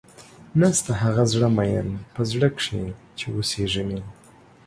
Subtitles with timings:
[0.59, 2.85] نيشته هغه زړۀ ميئن پۀ زړۀ کښې
[3.17, 3.99] چې اوسېږي مې